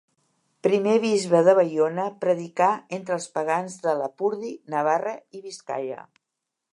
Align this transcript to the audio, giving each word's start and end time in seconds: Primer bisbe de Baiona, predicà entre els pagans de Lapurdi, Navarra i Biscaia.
Primer 0.67 0.93
bisbe 1.03 1.41
de 1.47 1.53
Baiona, 1.59 2.05
predicà 2.25 2.71
entre 2.99 3.15
els 3.19 3.29
pagans 3.37 3.77
de 3.85 3.95
Lapurdi, 4.01 4.53
Navarra 4.75 5.17
i 5.41 5.47
Biscaia. 5.47 6.03